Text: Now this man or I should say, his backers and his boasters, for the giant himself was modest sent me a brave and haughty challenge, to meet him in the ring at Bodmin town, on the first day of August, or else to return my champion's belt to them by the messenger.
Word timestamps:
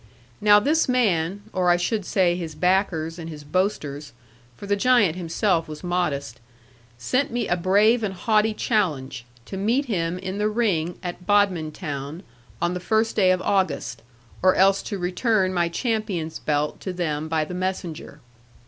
Now 0.41 0.59
this 0.59 0.89
man 0.89 1.43
or 1.53 1.69
I 1.69 1.77
should 1.77 2.05
say, 2.05 2.35
his 2.35 2.55
backers 2.55 3.19
and 3.19 3.29
his 3.29 3.43
boasters, 3.43 4.13
for 4.57 4.65
the 4.65 4.75
giant 4.75 5.15
himself 5.15 5.67
was 5.67 5.83
modest 5.83 6.39
sent 6.97 7.29
me 7.29 7.47
a 7.47 7.55
brave 7.55 8.01
and 8.01 8.15
haughty 8.15 8.55
challenge, 8.55 9.25
to 9.45 9.57
meet 9.57 9.85
him 9.85 10.17
in 10.17 10.39
the 10.39 10.49
ring 10.49 10.97
at 11.03 11.27
Bodmin 11.27 11.71
town, 11.71 12.23
on 12.59 12.73
the 12.73 12.79
first 12.79 13.15
day 13.15 13.29
of 13.31 13.43
August, 13.43 14.01
or 14.41 14.55
else 14.55 14.81
to 14.81 14.97
return 14.97 15.53
my 15.53 15.69
champion's 15.69 16.39
belt 16.39 16.79
to 16.79 16.91
them 16.93 17.27
by 17.27 17.45
the 17.45 17.53
messenger. 17.53 18.21